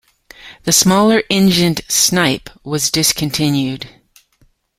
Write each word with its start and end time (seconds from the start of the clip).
The 0.63 0.71
smaller-engined 0.71 1.81
Snipe 1.87 2.49
was 2.63 2.89
discontinued. 2.89 3.87